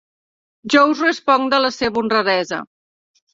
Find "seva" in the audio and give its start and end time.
1.77-2.03